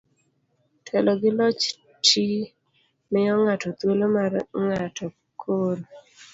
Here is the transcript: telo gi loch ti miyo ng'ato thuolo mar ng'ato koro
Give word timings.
telo 0.85 1.11
gi 1.21 1.31
loch 1.37 1.63
ti 2.05 2.23
miyo 3.11 3.33
ng'ato 3.43 3.67
thuolo 3.79 4.05
mar 4.15 4.33
ng'ato 4.65 5.05
koro 5.41 5.83